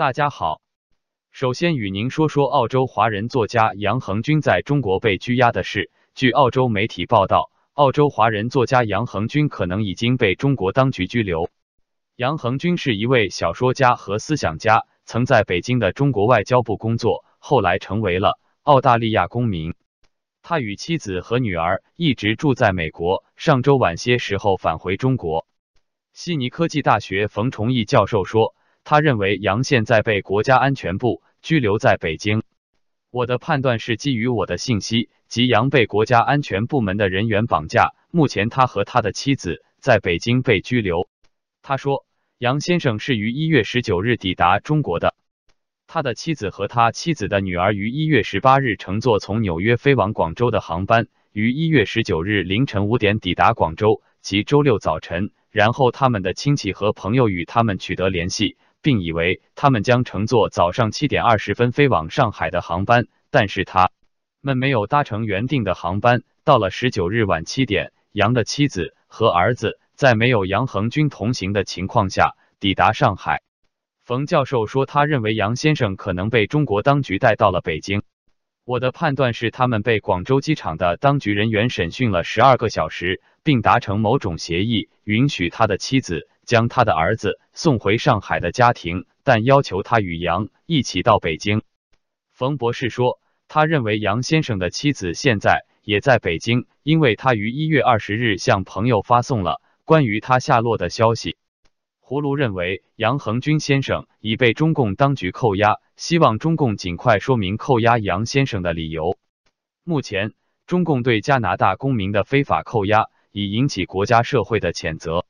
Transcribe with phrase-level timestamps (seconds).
[0.00, 0.62] 大家好，
[1.30, 5.90] 首先与您说说澳洲华人作家杨恒军在中国被拘押的事。
[6.14, 11.50] 据澳洲媒体报道，澳洲华人作家杨恒军可能已经被中国当局拘留。
[12.16, 19.74] 杨恒军是一位小说家和思想家，曾在北京的中国外交部工作，后来成为了澳大利亚公民。
[20.40, 25.46] 他与妻子和女儿一直住在美国，上周晚些时候返回中国。
[26.14, 32.42] 悉尼科技大学冯崇义教授说，他认为杨现在被国家安全部拘留在北京。
[33.10, 41.08] 我的判断是基于我的信息，即杨被国家安全部门的人员绑架，目前他和他的妻子在北京被拘留。
[41.62, 42.06] 他说。
[42.40, 45.14] 杨先生是于一月十九日抵达中国的，
[45.86, 55.32] 他的妻子和他妻子的女儿于一月十八日乘坐从纽约飞往广州的航班，于一月十九日凌晨五点抵达广州，及周六早晨。
[55.50, 63.90] 然后他们的亲戚和朋友与他们取得联系，并以为他们将乘坐早上七点二十分飞往上海的航班，但是他
[64.40, 66.22] 们没有搭乘原定的航班。
[66.44, 69.78] 到了十九日晚七点，杨的妻子和儿子。
[70.00, 73.42] 在没有杨恒军同行的情况下抵达上海，
[74.02, 78.02] 冯教授说，他认为杨先生可能被中国当局带到了北京。
[78.64, 91.62] 我的判断是，他们被广州机场的当局人员审讯了十二个小时，并达成某种协议，允许他的妻子将他的儿子送回上海的家庭，但要求他与杨一起到北京。
[92.32, 99.62] 冯博士说，他认为杨先生的妻子现在也在北京，因为他于一月二十日向朋友发送了。
[99.84, 101.36] 关于他下落的消息，
[102.04, 109.16] 葫芦认为杨恒军先生已被中共当局扣押，希望中共尽快说明扣押杨先生的理由。
[109.84, 110.32] 目前，
[110.66, 115.24] 中共对加拿大公民的非法扣押已引起国家社会的谴责。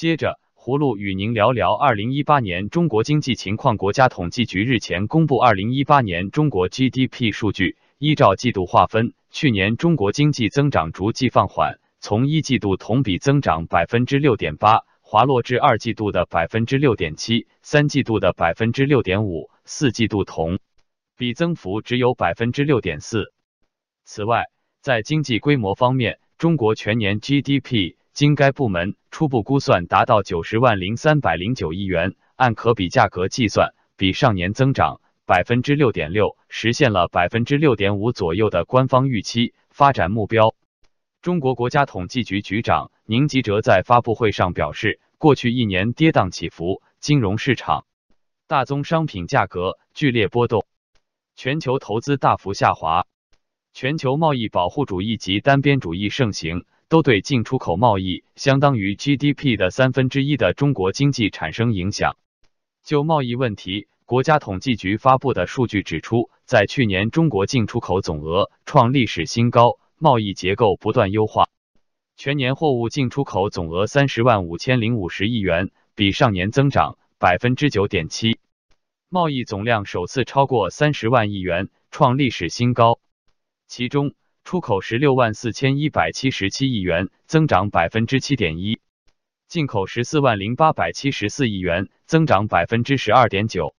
[0.00, 3.76] 接着，葫芦与您聊聊二零一八年中国经济情况。
[3.76, 11.80] 国家统计局日前公布二零一八年中国 GDP 数据，依照季度划分，去年中国经济增长逐季放缓。
[11.98, 20.60] 从一季度同比增长百分之六点八，滑落至二季度的百分之六点七，三季度的百分之六点五，四季度同
[21.18, 23.34] 比增幅只有百分之六点四。
[24.06, 24.46] 此外，
[24.80, 40.54] 在经济规模方面，中国全年 GDP 经该部门初步估算达到九十万零三百零九亿元，按可比价格计算，比上年增长百分之六点六，实现了百分之六点五左右的官方预期发展目标。
[41.22, 47.84] 中国国家统计局局长宁吉喆在发布会上表示，过去一年跌宕起伏，金融市场、
[48.46, 50.64] 大宗商品价格剧烈波动，
[51.36, 53.06] 全球投资大幅下滑，
[53.72, 62.16] 全球贸易保护主义及单边主义盛行，都对进出口贸易相当于 GDP 的三分之一的中国经济产生影响。
[62.84, 69.78] 就贸易问题，国家统计局发布的数据指出，在去年中国进出口总额创历史新高。
[70.02, 71.50] 贸易结构不断优化，
[72.16, 78.38] 全年货物进出口总额三十万五千零五十亿元，比上年增长百分之九点七。
[79.10, 82.98] 贸易总量首次超过三十万亿元，创历史新高。
[83.66, 84.14] 其中，
[84.50, 88.80] 出口十六万四千一百七十七亿元，增长百分之七点一；
[89.46, 93.76] 进口十四万零八百七十四亿元，增长百分之十二点九。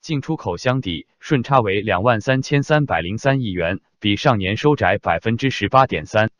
[0.00, 6.30] 进出口相抵顺差为两万三千三百零三亿元，比上年收窄百分之十八点三。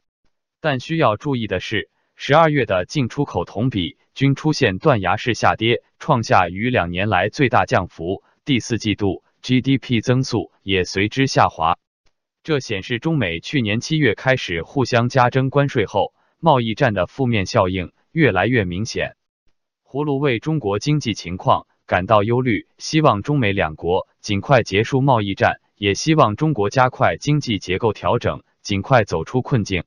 [0.62, 8.25] 但需要注意的是，十二月的进出口同比均出现断崖式下跌，创下逾两年来最大降幅。
[8.47, 11.76] 第四季度 GDP 增速也随之下滑。
[12.46, 19.16] 这显示中美去年七月开始互相加征关税后，贸易战的负面效应越来越明显。
[19.84, 21.66] 葫芦为中国经济情况。
[21.86, 29.82] 感到忧虑，希望中美两国尽快结束贸易战，也希望中国加快经济结构调整，尽快走出困境。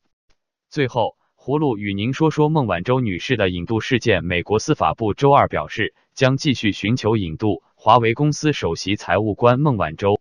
[0.70, 4.26] 最后，葫芦与您说说孟晚舟女士的引渡事件。
[4.26, 10.20] 美国司法部周二表示，将继续寻求引渡华为公司首席财务官孟晚舟。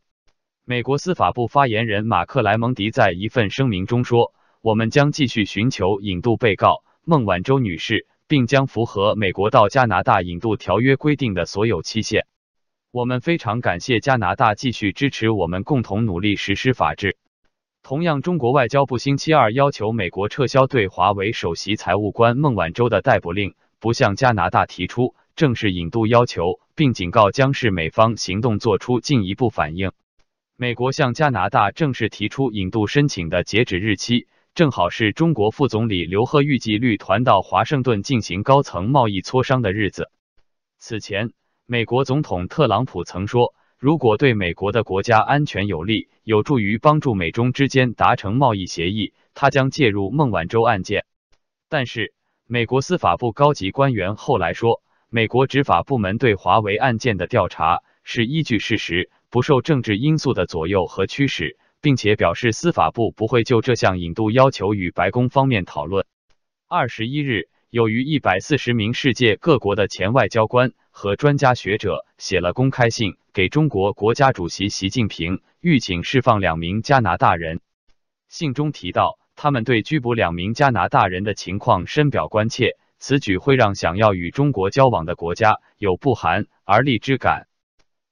[0.71, 12.27] 美国司法部发言人马克莱蒙迪在一份声明中说：“我们将继续寻求引渡被告孟晚舟女士。”并将符合美国到加拿大引渡条约规定的所有期限。
[12.91, 17.17] 我们非常感谢加拿大继续支持我们，共同努力实施法治。
[17.83, 29.93] 同样，中国外交部星期二要求美国撤销对华为首席财务官孟晚舟的逮捕令，不向加拿大提出正式引渡要求，并警告将视美方行动作出进一步反应。
[30.61, 34.27] 美国向加拿大正式提出引渡申请的截止日期。
[34.57, 40.11] 正好是中国副总理刘鹤预计率团到华盛顿进行高层贸易磋商的日子。
[40.77, 41.31] 此前，
[41.65, 51.07] 美国总统特朗普曾说，如果对美国的国家安全有利，有助于帮助美中之间达成贸易协议，他将介入孟晚舟案件。
[51.69, 52.13] 但是，
[52.49, 66.07] 美国司法部高级官员后来说，美国执法部门对华为案件的调查是依据事实，不受政治因素的左右和驱使，并且表示司法部不会就这项引渡要求与白宫方面讨论。
[66.69, 67.49] 二十一日。
[67.71, 77.61] 有逾一百四十名世界各国的前外交官和专家学者写了公开信给中国国家主席习近平，欲请释放两名加拿大人。
[78.27, 87.49] 信中提到，他们对拘捕两名加拿大人的情况深表关切，此举会让想要与中国交往的国家有不寒而栗之感。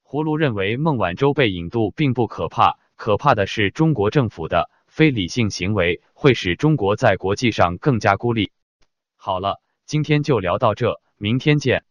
[0.08, 8.52] 胡卢认为，孟晚舟被引渡并不可怕，可怕的是中国政府的非理性行为会使中国在国际上更加孤立。
[9.16, 11.82] 好了，今天就聊到这，明天见。